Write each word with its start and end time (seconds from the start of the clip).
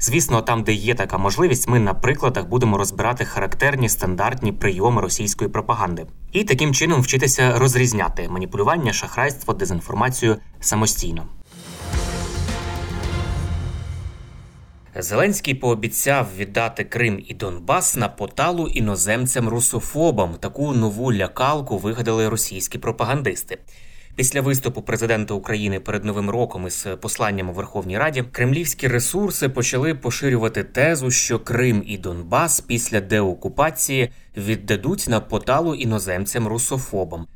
Звісно, 0.00 0.42
там, 0.42 0.62
де 0.62 0.72
є 0.72 0.94
така 0.94 1.18
можливість, 1.18 1.68
ми 1.68 1.78
на 1.78 1.94
прикладах 1.94 2.46
будемо 2.46 2.78
розбирати 2.78 3.24
характерні 3.24 3.88
стандартні 3.88 4.52
прийоми 4.52 5.02
російської 5.02 5.50
пропаганди 5.50 6.06
і 6.32 6.44
таким 6.44 6.74
чином 6.74 7.00
вчитися 7.00 7.58
розрізняти 7.58 8.28
маніпулювання, 8.28 8.92
шахрайство, 8.92 9.54
дезінформацію 9.54 10.36
самостійно. 10.60 11.26
Зеленський 14.96 15.54
пообіцяв 15.54 16.26
віддати 16.36 16.84
Крим 16.84 17.24
і 17.28 17.34
Донбас 17.34 17.96
на 17.96 18.08
поталу 18.08 18.66
іноземцям 18.66 19.48
русофобам. 19.48 20.34
Таку 20.34 20.72
нову 20.72 21.12
лякалку 21.12 21.78
вигадали 21.78 22.28
російські 22.28 22.78
пропагандисти. 22.78 23.58
Після 24.18 24.40
виступу 24.40 24.82
президента 24.82 25.34
України 25.34 25.80
перед 25.80 26.04
новим 26.04 26.30
роком 26.30 26.66
із 26.66 26.86
посланням 27.00 27.50
у 27.50 27.52
Верховній 27.52 27.98
Раді 27.98 28.24
кремлівські 28.32 28.88
ресурси 28.88 29.48
почали 29.48 29.94
поширювати 29.94 30.64
тезу, 30.64 31.10
що 31.10 31.38
Крим 31.38 31.82
і 31.86 31.98
Донбас 31.98 32.60
після 32.60 33.00
деокупації 33.00 34.10
віддадуть 34.36 35.06
на 35.08 35.20
поталу 35.20 35.74
іноземцям 35.74 36.48
русофобам. 36.48 37.26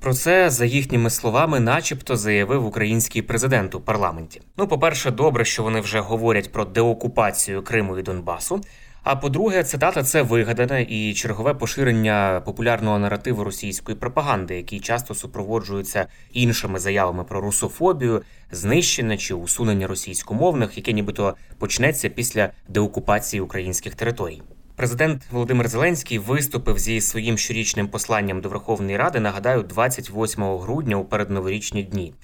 Про 0.00 0.14
це, 0.14 0.50
за 0.50 0.64
їхніми 0.64 1.10
словами, 1.10 1.60
начебто 1.60 2.16
заявив 2.16 2.66
український 2.66 3.22
президент 3.22 3.74
у 3.74 3.80
парламенті. 3.80 4.40
Ну, 4.56 4.68
по-перше, 4.68 5.10
добре, 5.10 5.44
що 5.44 5.62
вони 5.62 5.80
вже 5.80 6.00
говорять 6.00 6.52
про 6.52 6.64
деокупацію 6.64 7.62
Криму 7.62 7.98
і 7.98 8.02
Донбасу. 8.02 8.60
А 9.04 9.16
по-друге, 9.16 9.64
цитата 9.64 10.02
це 10.02 10.22
вигадане 10.22 10.82
і 10.82 11.14
чергове 11.14 11.54
поширення 11.54 12.42
популярного 12.44 12.98
наративу 12.98 13.44
російської 13.44 13.96
пропаганди, 13.98 14.56
який 14.56 14.80
часто 14.80 15.14
супроводжується 15.14 16.06
іншими 16.32 16.78
заявами 16.78 17.24
про 17.24 17.40
русофобію, 17.40 18.22
знищення 18.50 19.16
чи 19.16 19.34
усунення 19.34 19.86
російськомовних, 19.86 20.76
яке 20.76 20.92
нібито 20.92 21.36
почнеться 21.58 22.08
після 22.08 22.50
деокупації 22.68 23.40
українських 23.40 23.94
територій. 23.94 24.42
Президент 24.76 25.22
Володимир 25.30 25.68
Зеленський 25.68 26.18
виступив 26.18 26.78
зі 26.78 27.00
своїм 27.00 27.38
щорічним 27.38 27.88
посланням 27.88 28.40
до 28.40 28.48
Верховної 28.48 28.96
Ради. 28.96 29.20
Нагадаю, 29.20 29.62
28 29.62 30.44
грудня 30.58 30.96
у 30.96 31.04
передноворічні 31.04 31.82
дні. 31.82 32.14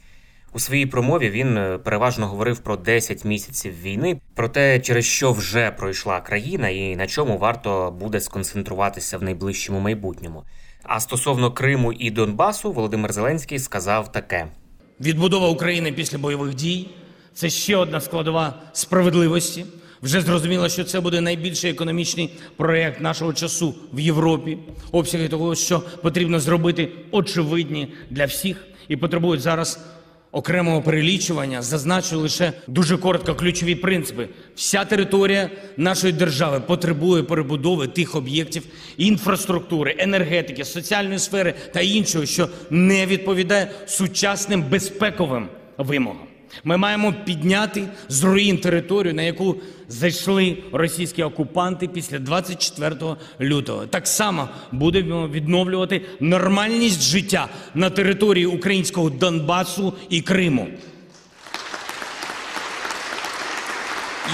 У 0.53 0.59
своїй 0.59 0.87
промові 0.87 1.31
він 1.31 1.57
е, 1.57 1.79
переважно 1.79 2.27
говорив 2.27 2.59
про 2.59 2.77
10 2.77 3.25
місяців 3.25 3.83
війни, 3.83 4.21
про 4.35 4.49
те, 4.49 4.81
через 4.81 5.05
що 5.05 5.33
вже 5.33 5.71
пройшла 5.71 6.21
країна, 6.21 6.69
і 6.69 6.97
на 6.97 7.07
чому 7.07 7.39
варто 7.39 7.97
буде 8.01 8.21
сконцентруватися 8.21 9.19
в 9.19 9.23
найближчому 9.23 9.81
майбутньому. 9.81 10.45
А 10.83 11.01
стосовно 11.01 11.53
Криму 11.53 11.93
і 11.93 12.11
Донбасу, 12.11 12.73
Володимир 12.73 13.13
Зеленський 13.13 13.59
сказав 13.59 14.13
таке: 14.13 14.47
Відбудова 15.01 15.49
України 15.49 15.93
після 15.93 16.19
бойових 16.19 16.55
дій 16.55 16.91
це 17.35 17.51
ще 17.51 17.77
одна 17.77 18.01
складова 18.01 18.55
справедливості. 18.73 19.67
Вже 20.03 20.21
зрозуміло, 20.21 20.69
що 20.69 20.85
це 20.85 21.01
буде 21.01 21.21
найбільший 21.21 21.71
економічний 21.71 22.31
проєкт 22.57 23.01
нашого 23.01 23.33
часу 23.33 23.75
в 23.93 24.01
Європі. 24.01 24.59
Обсяги 24.93 25.29
того, 25.29 25.55
що 25.55 25.83
потрібно 26.03 26.41
зробити, 26.41 26.89
очевидні 27.11 27.93
для 28.11 28.25
всіх 28.25 28.67
і 28.89 28.97
потребують 28.97 29.41
зараз 29.41 29.81
окремого 30.33 30.83
перелічування. 30.83 31.63
Зазначу 31.63 32.19
лише 32.19 32.53
дуже 32.67 32.97
коротко 32.97 33.35
ключові 33.35 33.75
принципи. 33.75 34.29
Вся 34.55 34.85
територія 34.85 35.51
нашої 35.77 36.13
держави 36.13 36.61
потребує 36.61 37.23
перебудови 37.23 37.89
тих 37.89 38.15
об'єктів 38.15 38.63
інфраструктури, 38.97 39.95
енергетики, 39.99 40.65
соціальної 40.65 41.19
сфери 41.19 41.55
та 41.73 41.81
іншого, 41.81 42.27
що 42.27 42.49
не 42.71 43.07
відповідає 43.07 43.71
сучасним 43.87 44.63
безпековим 44.63 45.49
вимогам. 45.79 46.27
Ми 46.65 46.77
маємо 46.77 47.15
підняти 47.25 47.89
з 48.09 48.23
руїн 48.23 48.59
територію, 48.59 49.15
на 49.15 49.23
яку 49.23 49.57
зайшли 49.89 50.59
російські 50.73 51.23
окупанти 51.23 51.89
після 51.89 52.19
24 52.19 52.97
лютого. 53.41 53.87
Так 53.87 54.07
само 54.07 54.49
будемо 54.73 55.29
відновлювати 55.29 56.03
нормальність 56.21 57.03
життя 57.03 57.49
на 57.75 57.91
території 57.91 58.47
українського 58.47 59.11
Донбасу 59.11 59.93
і 60.09 60.21
Криму. 60.21 60.69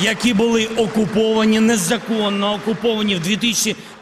які 0.02 0.34
були 0.34 0.66
окуповані 0.66 1.60
незаконно 1.60 2.54
окуповані 2.54 3.14
в 3.14 3.20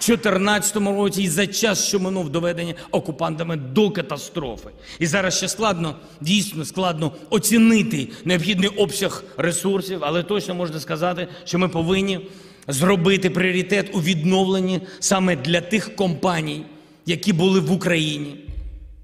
2014 0.07 0.77
році 0.77 1.23
і 1.23 1.29
за 1.29 1.47
час, 1.47 1.87
що 1.87 2.01
минув 2.01 2.31
доведення 2.31 2.75
окупантами 2.91 3.57
до 3.57 3.91
катастрофи. 3.91 4.69
І 4.99 5.07
зараз 5.07 5.37
ще 5.37 5.49
складно, 5.49 5.97
дійсно 6.21 6.65
складно 6.65 7.13
оцінити 7.31 8.09
необхідний 8.25 8.69
обсяг 8.69 9.25
ресурсів, 9.37 9.99
але 10.03 10.23
точно 10.23 10.55
можна 10.55 10.81
сказати, 10.81 11.29
що 11.45 11.59
ми 11.59 11.69
повинні 11.69 12.21
зробити 12.69 13.31
пріоритет 13.31 13.91
у 13.95 14.01
відновленні 14.01 14.81
саме 15.01 15.37
для 15.37 15.61
тих 15.61 15.97
компаній, 15.97 16.65
які 17.07 17.33
були 17.33 17.61
в 17.61 17.73
Україні 17.73 18.37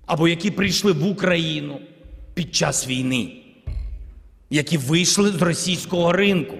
або 0.07 0.29
які 0.29 0.51
прийшли 0.51 0.93
в 0.93 1.07
Україну 1.07 1.81
під 2.35 2.55
час 2.55 2.89
війни 2.89 3.41
які 4.51 4.79
вийшли 4.79 5.31
з 5.31 5.43
російського 5.43 6.13
ринку 6.13 6.57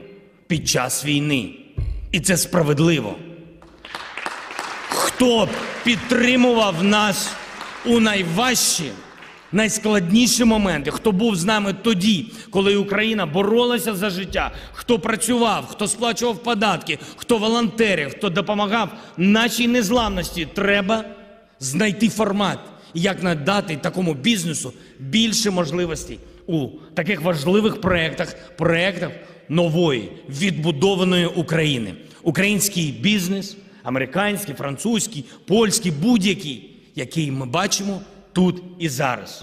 під 0.47 0.69
час 0.69 1.05
війни. 1.05 1.51
І 2.13 2.21
це 2.21 2.37
справедливо. 2.37 3.17
Хто 5.21 5.49
підтримував 5.85 6.85
нас 6.85 7.31
у 7.87 8.01
найважчі, 8.01 8.91
найскладніші 9.53 10.45
моменти, 10.45 10.91
хто 10.91 11.13
був 11.13 11.37
з 11.37 11.45
нами 11.45 11.75
тоді, 11.83 12.27
коли 12.51 12.77
Україна 12.77 13.27
боролася 13.27 13.95
за 13.95 14.11
життя, 14.11 14.53
хто 14.73 14.99
працював, 14.99 15.67
хто 15.67 15.89
сплачував 15.89 16.43
податки, 16.43 16.99
хто 17.17 17.39
волонтерів, 17.39 18.11
хто 18.11 18.31
допомагав 18.31 18.89
нашій 19.17 19.69
незламності, 19.69 20.49
треба 20.55 21.05
знайти 21.59 22.09
формат, 22.09 22.59
як 22.95 23.23
надати 23.23 23.77
такому 23.77 24.15
бізнесу 24.15 24.73
більше 24.99 25.51
можливостей 25.51 26.19
у 26.47 26.69
таких 26.95 27.21
важливих 27.21 27.81
проєктах, 27.81 28.35
проєктах 28.57 29.11
нової 29.49 30.13
відбудованої 30.29 31.27
України. 31.27 31.95
Український 32.23 32.93
бізнес, 32.93 33.57
американський, 33.83 34.55
французький, 34.55 35.25
польський, 35.47 35.93
будь-який, 35.93 36.77
який 36.95 37.31
ми 37.31 37.47
бачимо 37.47 38.01
тут 38.33 38.63
і 38.79 38.89
зараз. 38.89 39.43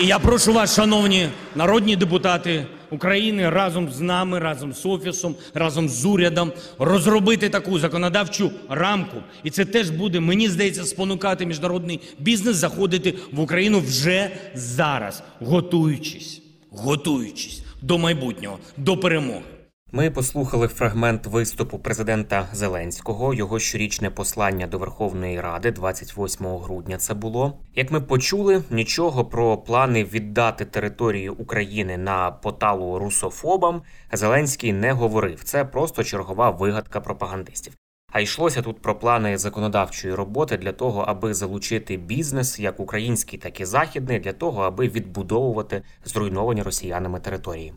І 0.00 0.06
я 0.06 0.18
прошу 0.18 0.52
вас, 0.52 0.74
шановні 0.74 1.28
народні 1.54 1.96
депутати 1.96 2.66
України, 2.90 3.50
разом 3.50 3.90
з 3.90 4.00
нами, 4.00 4.38
разом 4.38 4.72
з 4.72 4.86
офісом, 4.86 5.34
разом 5.54 5.88
з 5.88 6.04
урядом, 6.04 6.52
розробити 6.78 7.48
таку 7.48 7.78
законодавчу 7.78 8.50
рамку. 8.68 9.16
І 9.44 9.50
це 9.50 9.64
теж 9.64 9.90
буде, 9.90 10.20
мені 10.20 10.48
здається, 10.48 10.84
спонукати 10.84 11.46
міжнародний 11.46 12.00
бізнес 12.18 12.56
заходити 12.56 13.14
в 13.32 13.40
Україну 13.40 13.80
вже 13.80 14.30
зараз, 14.54 15.22
готуючись, 15.40 16.42
готуючись 16.70 17.62
до 17.82 17.98
майбутнього, 17.98 18.58
до 18.76 18.96
перемоги. 18.96 19.59
Ми 19.92 20.10
послухали 20.10 20.68
фрагмент 20.68 21.26
виступу 21.26 21.78
президента 21.78 22.48
Зеленського, 22.52 23.34
його 23.34 23.58
щорічне 23.58 24.10
послання 24.10 24.66
до 24.66 24.78
Верховної 24.78 25.40
Ради 25.40 25.70
28 25.70 26.46
грудня. 26.46 26.96
Це 26.96 27.14
було 27.14 27.58
як 27.74 27.90
ми 27.90 28.00
почули, 28.00 28.62
нічого 28.70 29.24
про 29.24 29.58
плани 29.58 30.04
віддати 30.04 30.64
територію 30.64 31.34
України 31.34 31.96
на 31.96 32.30
поталу 32.30 32.98
русофобам 32.98 33.82
Зеленський 34.12 34.72
не 34.72 34.92
говорив. 34.92 35.44
Це 35.44 35.64
просто 35.64 36.04
чергова 36.04 36.50
вигадка 36.50 37.00
пропагандистів. 37.00 37.72
А 38.12 38.20
йшлося 38.20 38.62
тут 38.62 38.82
про 38.82 38.98
плани 38.98 39.38
законодавчої 39.38 40.14
роботи 40.14 40.56
для 40.56 40.72
того, 40.72 41.00
аби 41.00 41.34
залучити 41.34 41.96
бізнес, 41.96 42.60
як 42.60 42.80
український, 42.80 43.38
так 43.38 43.60
і 43.60 43.64
західний, 43.64 44.18
для 44.18 44.32
того, 44.32 44.62
аби 44.62 44.88
відбудовувати 44.88 45.82
зруйновані 46.04 46.62
росіянами 46.62 47.20
території. 47.20 47.72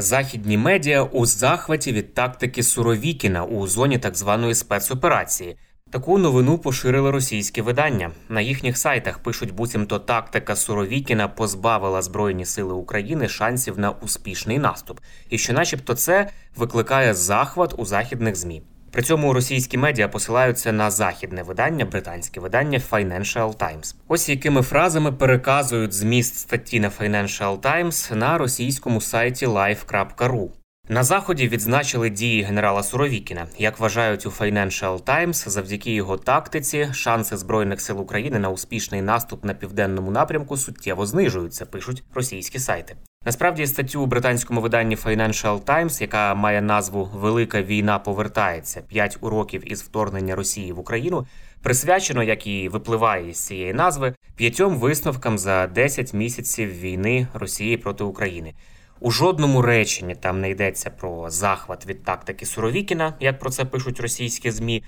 Західні 0.00 0.56
медіа 0.58 1.02
у 1.02 1.26
захваті 1.26 1.92
від 1.92 2.14
тактики 2.14 2.62
Суровікіна 2.62 3.44
у 3.44 3.66
зоні 3.66 3.98
так 3.98 4.16
званої 4.16 4.54
спецоперації. 4.54 5.56
Таку 5.90 6.18
новину 6.18 6.58
поширили 6.58 7.10
російські 7.10 7.62
видання. 7.62 8.10
На 8.28 8.40
їхніх 8.40 8.78
сайтах 8.78 9.18
пишуть, 9.18 9.54
буцімто 9.54 9.98
тактика 9.98 10.56
Суровікіна 10.56 11.28
позбавила 11.28 12.02
Збройні 12.02 12.44
сили 12.44 12.74
України 12.74 13.28
шансів 13.28 13.78
на 13.78 13.90
успішний 13.90 14.58
наступ, 14.58 15.00
і 15.30 15.38
що, 15.38 15.52
начебто, 15.52 15.94
це 15.94 16.30
викликає 16.56 17.14
захват 17.14 17.74
у 17.76 17.84
західних 17.84 18.36
змі. 18.36 18.62
При 18.92 19.02
цьому 19.02 19.32
російські 19.32 19.78
медіа 19.78 20.08
посилаються 20.08 20.72
на 20.72 20.90
західне 20.90 21.42
видання, 21.42 21.84
британське 21.84 22.40
видання 22.40 22.80
Financial 22.90 23.56
Times. 23.56 23.94
Ось 24.08 24.28
якими 24.28 24.62
фразами 24.62 25.12
переказують 25.12 25.92
зміст 25.92 26.38
статті 26.38 26.80
на 26.80 26.90
Financial 27.00 27.60
Times 27.60 28.14
на 28.14 28.38
російському 28.38 29.00
сайті 29.00 29.46
live.ru. 29.46 30.48
На 30.88 31.02
заході 31.02 31.48
відзначили 31.48 32.10
дії 32.10 32.42
генерала 32.42 32.82
Суровікіна. 32.82 33.46
Як 33.58 33.80
вважають 33.80 34.26
у 34.26 34.30
Financial 34.30 35.02
Times, 35.02 35.48
завдяки 35.48 35.94
його 35.94 36.16
тактиці, 36.16 36.88
шанси 36.92 37.36
збройних 37.36 37.80
сил 37.80 38.00
України 38.00 38.38
на 38.38 38.50
успішний 38.50 39.02
наступ 39.02 39.44
на 39.44 39.54
південному 39.54 40.10
напрямку 40.10 40.56
суттєво 40.56 41.06
знижуються. 41.06 41.66
Пишуть 41.66 42.02
російські 42.14 42.58
сайти. 42.58 42.96
Насправді 43.24 43.66
статтю 43.66 44.02
у 44.02 44.06
британському 44.06 44.60
виданні 44.60 44.96
Financial 44.96 45.60
Times, 45.60 46.02
яка 46.02 46.34
має 46.34 46.62
назву 46.62 47.08
Велика 47.14 47.62
війна 47.62 47.98
повертається: 47.98 48.80
п'ять 48.80 49.18
уроків 49.20 49.72
із 49.72 49.82
вторгнення 49.82 50.34
Росії 50.34 50.72
в 50.72 50.78
Україну, 50.78 51.26
присвячено, 51.62 52.22
як 52.22 52.46
і 52.46 52.68
випливає 52.68 53.34
з 53.34 53.46
цієї 53.46 53.74
назви, 53.74 54.14
п'ятьом 54.36 54.76
висновкам 54.76 55.38
за 55.38 55.66
10 55.66 56.14
місяців 56.14 56.80
війни 56.80 57.26
Росії 57.34 57.76
проти 57.76 58.04
України. 58.04 58.54
У 59.00 59.10
жодному 59.10 59.62
реченні 59.62 60.14
там 60.14 60.40
не 60.40 60.50
йдеться 60.50 60.90
про 60.90 61.30
захват 61.30 61.86
від 61.86 62.04
тактики 62.04 62.46
Суровікіна, 62.46 63.14
як 63.20 63.38
про 63.38 63.50
це 63.50 63.64
пишуть 63.64 64.00
російські 64.00 64.50
змі. 64.50 64.84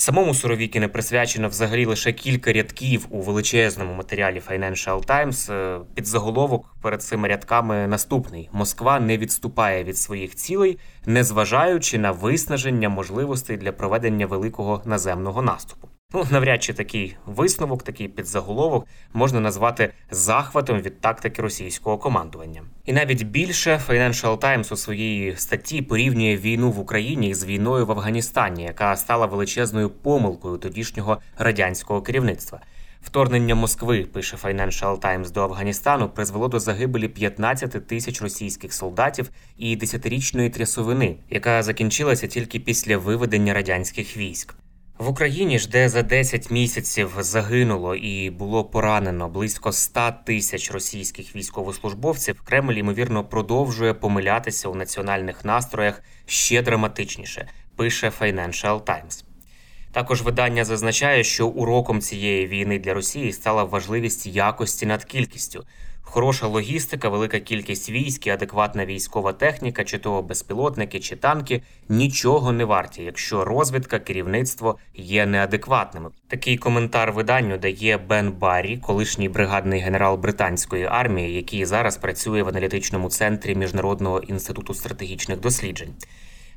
Самому 0.00 0.34
Суровікіну 0.34 0.88
присвячено 0.88 1.48
взагалі 1.48 1.84
лише 1.84 2.12
кілька 2.12 2.52
рядків 2.52 3.06
у 3.10 3.20
величезному 3.20 3.94
матеріалі 3.94 4.42
Financial 4.50 5.06
Times. 5.06 5.52
Е, 5.52 5.80
Під 5.94 6.06
заголовок 6.06 6.74
перед 6.82 7.02
цими 7.02 7.28
рядками 7.28 7.86
наступний: 7.86 8.48
Москва 8.52 9.00
не 9.00 9.18
відступає 9.18 9.84
від 9.84 9.98
своїх 9.98 10.34
цілей, 10.34 10.78
незважаючи 11.06 11.98
на 11.98 12.12
виснаження 12.12 12.88
можливостей 12.88 13.56
для 13.56 13.72
проведення 13.72 14.26
великого 14.26 14.82
наземного 14.84 15.42
наступу. 15.42 15.88
Ну, 16.12 16.26
навряд 16.30 16.62
чи 16.62 16.72
такий 16.72 17.16
висновок, 17.26 17.82
такий 17.82 18.08
підзаголовок 18.08 18.86
можна 19.12 19.40
назвати 19.40 19.92
захватом 20.10 20.80
від 20.80 21.00
тактики 21.00 21.42
російського 21.42 21.98
командування. 21.98 22.62
І 22.84 22.92
навіть 22.92 23.22
більше 23.22 23.80
Financial 23.88 24.38
Times 24.38 24.72
у 24.72 24.76
своїй 24.76 25.36
статті 25.36 25.82
порівнює 25.82 26.36
війну 26.36 26.70
в 26.70 26.78
Україні 26.78 27.34
з 27.34 27.44
війною 27.44 27.86
в 27.86 27.90
Афганістані, 27.90 28.62
яка 28.62 28.96
стала 28.96 29.26
величезною 29.26 29.90
помилкою 29.90 30.58
тодішнього 30.58 31.18
радянського 31.38 32.02
керівництва. 32.02 32.60
Вторгнення 33.02 33.54
Москви, 33.54 34.06
пише 34.12 34.36
Financial 34.36 34.98
Times, 34.98 35.32
до 35.32 35.42
Афганістану 35.42 36.08
призвело 36.08 36.48
до 36.48 36.58
загибелі 36.58 37.08
15 37.08 37.86
тисяч 37.86 38.22
російських 38.22 38.72
солдатів 38.72 39.30
і 39.58 39.76
десятирічної 39.76 40.50
трясовини, 40.50 41.16
яка 41.30 41.62
закінчилася 41.62 42.26
тільки 42.26 42.60
після 42.60 42.98
виведення 42.98 43.54
радянських 43.54 44.16
військ. 44.16 44.54
В 45.00 45.08
Україні 45.08 45.58
ж, 45.58 45.68
де 45.68 45.88
за 45.88 46.02
10 46.02 46.50
місяців 46.50 47.14
загинуло 47.18 47.94
і 47.94 48.30
було 48.30 48.64
поранено 48.64 49.28
близько 49.28 49.72
100 49.72 50.12
тисяч 50.26 50.70
російських 50.70 51.36
військовослужбовців, 51.36 52.40
Кремль 52.40 52.72
ймовірно 52.72 53.24
продовжує 53.24 53.94
помилятися 53.94 54.68
у 54.68 54.74
національних 54.74 55.44
настроях 55.44 56.02
ще 56.26 56.62
драматичніше. 56.62 57.48
Пише 57.76 58.12
Financial 58.20 58.80
Times. 58.82 59.24
Також 59.92 60.22
видання 60.22 60.64
зазначає, 60.64 61.24
що 61.24 61.46
уроком 61.46 62.00
цієї 62.00 62.46
війни 62.46 62.78
для 62.78 62.94
Росії 62.94 63.32
стала 63.32 63.64
важливість 63.64 64.26
якості 64.26 64.86
над 64.86 65.04
кількістю. 65.04 65.64
Хороша 66.02 66.46
логістика, 66.46 67.08
велика 67.08 67.40
кількість 67.40 67.90
військ 67.90 68.26
і 68.26 68.30
адекватна 68.30 68.86
військова 68.86 69.32
техніка, 69.32 69.84
чи 69.84 69.98
то 69.98 70.22
безпілотники, 70.22 71.00
чи 71.00 71.16
танки 71.16 71.62
нічого 71.88 72.52
не 72.52 72.64
варті, 72.64 73.02
якщо 73.02 73.44
розвідка, 73.44 73.98
керівництво 73.98 74.78
є 74.94 75.26
неадекватними. 75.26 76.10
Такий 76.28 76.56
коментар 76.56 77.12
виданню 77.12 77.58
дає 77.58 77.98
Бен 77.98 78.32
Баррі, 78.32 78.78
колишній 78.78 79.28
бригадний 79.28 79.80
генерал 79.80 80.16
британської 80.16 80.84
армії, 80.84 81.34
який 81.34 81.64
зараз 81.64 81.96
працює 81.96 82.42
в 82.42 82.48
аналітичному 82.48 83.10
центрі 83.10 83.54
міжнародного 83.54 84.20
інституту 84.20 84.74
стратегічних 84.74 85.40
досліджень. 85.40 85.94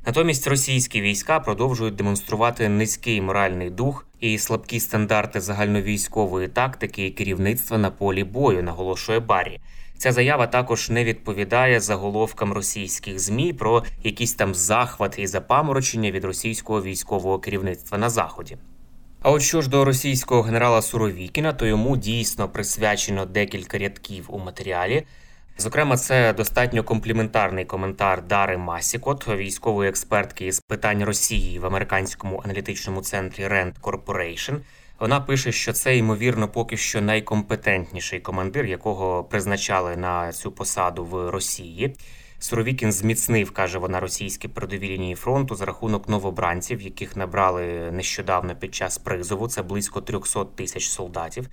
Натомість 0.06 0.46
російські 0.46 1.00
війська 1.00 1.40
продовжують 1.40 1.96
демонструвати 1.96 2.68
низький 2.68 3.20
моральний 3.20 3.70
дух 3.70 4.06
і 4.20 4.38
слабкі 4.38 4.80
стандарти 4.80 5.40
загальновійськової 5.40 6.48
тактики 6.48 7.06
і 7.06 7.10
керівництва 7.10 7.78
на 7.78 7.90
полі 7.90 8.24
бою, 8.24 8.62
наголошує 8.62 9.20
Баррі. 9.20 9.60
Ця 9.98 10.12
заява 10.12 10.46
також 10.46 10.90
не 10.90 11.04
відповідає 11.04 11.80
заголовкам 11.80 12.52
російських 12.52 13.18
змі 13.18 13.52
про 13.52 13.84
якісь 14.02 14.34
там 14.34 14.54
захвати 14.54 15.22
і 15.22 15.26
запаморочення 15.26 16.10
від 16.10 16.24
російського 16.24 16.82
військового 16.82 17.38
керівництва 17.38 17.98
на 17.98 18.10
заході. 18.10 18.56
А 19.22 19.30
от 19.30 19.42
що 19.42 19.62
ж 19.62 19.70
до 19.70 19.84
російського 19.84 20.42
генерала 20.42 20.82
Суровікіна, 20.82 21.52
то 21.52 21.66
йому 21.66 21.96
дійсно 21.96 22.48
присвячено 22.48 23.26
декілька 23.26 23.78
рядків 23.78 24.24
у 24.28 24.38
матеріалі. 24.38 25.06
Зокрема, 25.58 25.96
це 25.96 26.32
достатньо 26.32 26.84
компліментарний 26.84 27.64
коментар 27.64 28.22
Дари 28.22 28.58
Масікот, 28.58 29.28
військової 29.28 29.90
експертки 29.90 30.52
з 30.52 30.60
питань 30.60 31.04
Росії 31.04 31.58
в 31.58 31.66
американському 31.66 32.42
аналітичному 32.44 33.02
центрі 33.02 33.44
Rand 33.44 33.72
Corporation. 33.82 34.56
Вона 35.00 35.20
пише, 35.20 35.52
що 35.52 35.72
це 35.72 35.96
ймовірно 35.96 36.48
поки 36.48 36.76
що 36.76 37.00
найкомпетентніший 37.00 38.20
командир, 38.20 38.66
якого 38.66 39.24
призначали 39.24 39.96
на 39.96 40.32
цю 40.32 40.52
посаду 40.52 41.04
в 41.04 41.30
Росії. 41.30 41.96
Суровікін 42.38 42.92
зміцнив, 42.92 43.50
каже 43.50 43.78
вона, 43.78 44.00
російські 44.00 44.48
передові 44.48 44.88
лінії 44.88 45.14
фронту 45.14 45.54
за 45.54 45.64
рахунок 45.64 46.08
новобранців, 46.08 46.82
яких 46.82 47.16
набрали 47.16 47.90
нещодавно 47.92 48.56
під 48.56 48.74
час 48.74 48.98
призову. 48.98 49.48
Це 49.48 49.62
близько 49.62 50.00
300 50.00 50.44
тисяч 50.44 50.88
солдатів. 50.88 51.48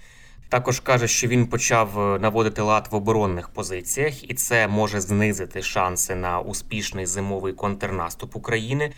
Також 0.51 0.79
каже, 0.79 1.07
що 1.07 1.27
він 1.27 1.47
почав 1.47 1.99
е, 1.99 2.19
наводити 2.19 2.61
лад 2.61 2.87
в 2.91 2.95
оборонних 2.95 3.49
позиціях, 3.49 4.29
і 4.31 4.33
це 4.33 4.67
може 4.67 5.01
знизити 5.01 5.61
шанси 5.61 6.15
на 6.15 6.39
успішний 6.39 7.05
зимовий 7.05 7.53
контрнаступ 7.53 8.35
України, 8.35 8.91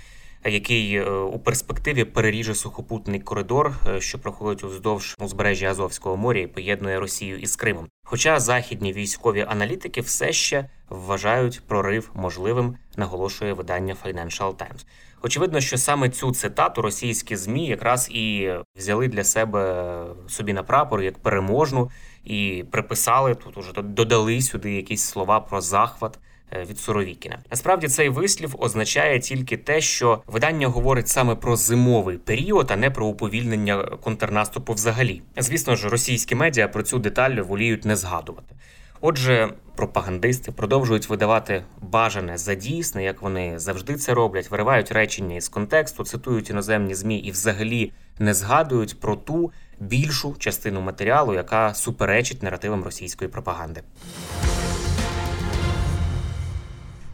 який 0.49 0.95
е, 0.95 1.09
у 1.09 1.39
перспективі 1.39 2.03
переріже 2.03 2.55
сухопутний 2.55 3.19
коридор, 3.19 3.73
е, 3.87 4.01
що 4.01 4.19
проходить 4.19 4.63
уздовж 4.63 5.15
узбережжя 5.19 5.67
Азовського 5.67 6.17
моря 6.17 6.39
і 6.39 6.47
поєднує 6.47 6.99
Росію 6.99 7.37
із 7.37 7.55
Кримом. 7.55 7.87
Хоча 8.05 8.39
західні 8.39 8.93
військові 8.93 9.45
аналітики 9.49 10.01
все 10.01 10.33
ще 10.33 10.69
вважають 10.89 11.61
прорив 11.67 12.11
можливим, 12.13 12.77
наголошує 12.97 13.53
видання 13.53 13.95
Financial 14.05 14.55
Times. 14.55 14.85
Очевидно, 15.21 15.61
що 15.61 15.77
саме 15.77 16.09
цю 16.09 16.31
цитату 16.31 16.81
російські 16.81 17.35
змі 17.35 17.67
якраз 17.67 18.09
і 18.11 18.53
взяли 18.75 19.07
для 19.07 19.23
себе 19.23 20.05
собі 20.27 20.53
на 20.53 20.63
прапор 20.63 21.01
як 21.01 21.17
переможну 21.17 21.91
і 22.23 22.65
приписали 22.71 23.35
тут. 23.35 23.57
Уже 23.57 23.71
додали 23.73 24.41
сюди 24.41 24.75
якісь 24.75 25.03
слова 25.03 25.39
про 25.39 25.61
захват. 25.61 26.19
Е, 26.55 26.65
від 26.69 26.79
Суровікіна 26.79 27.39
насправді 27.51 27.87
цей 27.87 28.09
вислів 28.09 28.55
означає 28.59 29.19
тільки 29.19 29.57
те, 29.57 29.81
що 29.81 30.21
видання 30.27 30.67
говорить 30.67 31.07
саме 31.07 31.35
про 31.35 31.55
зимовий 31.55 32.17
період, 32.17 32.71
а 32.71 32.75
не 32.75 32.91
про 32.91 33.05
уповільнення 33.05 33.83
контрнаступу. 33.83 34.73
Взагалі, 34.73 35.21
звісно 35.37 35.75
ж, 35.75 35.89
російські 35.89 36.35
медіа 36.35 36.67
про 36.67 36.83
цю 36.83 36.99
деталь 36.99 37.31
воліють 37.31 37.85
не 37.85 37.95
згадувати. 37.95 38.55
Отже, 39.01 39.49
пропагандисти 39.75 40.51
продовжують 40.51 41.09
видавати 41.09 41.63
бажане 41.81 42.37
за 42.37 42.55
дійсне, 42.55 43.03
як 43.03 43.21
вони 43.21 43.59
завжди 43.59 43.95
це 43.95 44.13
роблять, 44.13 44.51
виривають 44.51 44.91
речення 44.91 45.35
із 45.35 45.49
контексту, 45.49 46.03
цитують 46.03 46.49
іноземні 46.49 46.95
змі 46.95 47.17
і 47.17 47.31
взагалі 47.31 47.91
не 48.19 48.33
згадують 48.33 48.99
про 48.99 49.15
ту 49.15 49.51
більшу 49.79 50.35
частину 50.39 50.81
матеріалу, 50.81 51.33
яка 51.33 51.73
суперечить 51.73 52.43
наративам 52.43 52.83
російської 52.83 53.29
пропаганди. 53.29 53.81